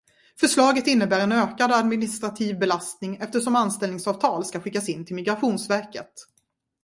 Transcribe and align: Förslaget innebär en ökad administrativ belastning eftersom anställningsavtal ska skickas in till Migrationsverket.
Förslaget 0.39 0.87
innebär 0.87 1.19
en 1.19 1.31
ökad 1.31 1.71
administrativ 1.71 2.59
belastning 2.59 3.15
eftersom 3.15 3.55
anställningsavtal 3.55 4.45
ska 4.45 4.59
skickas 4.61 4.89
in 4.89 5.05
till 5.05 5.15
Migrationsverket. 5.15 6.13